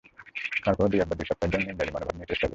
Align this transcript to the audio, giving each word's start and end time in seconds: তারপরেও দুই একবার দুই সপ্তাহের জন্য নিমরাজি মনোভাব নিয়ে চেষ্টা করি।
তারপরেও 0.65 0.91
দুই 0.91 0.99
একবার 1.03 1.17
দুই 1.19 1.27
সপ্তাহের 1.29 1.51
জন্য 1.53 1.65
নিমরাজি 1.69 1.91
মনোভাব 1.93 2.15
নিয়ে 2.15 2.29
চেষ্টা 2.31 2.45
করি। 2.45 2.49